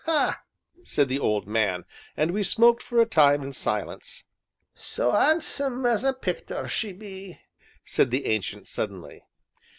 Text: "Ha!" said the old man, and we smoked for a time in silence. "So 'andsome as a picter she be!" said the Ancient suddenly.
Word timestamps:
"Ha!" 0.05 0.41
said 0.83 1.09
the 1.09 1.19
old 1.19 1.45
man, 1.47 1.85
and 2.17 2.31
we 2.31 2.41
smoked 2.41 2.81
for 2.81 2.99
a 2.99 3.05
time 3.05 3.43
in 3.43 3.53
silence. 3.53 4.23
"So 4.73 5.11
'andsome 5.11 5.85
as 5.85 6.03
a 6.03 6.11
picter 6.11 6.67
she 6.67 6.91
be!" 6.91 7.37
said 7.85 8.09
the 8.09 8.25
Ancient 8.25 8.67
suddenly. 8.67 9.21